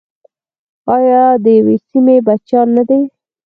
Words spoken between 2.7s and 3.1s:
نه دي؟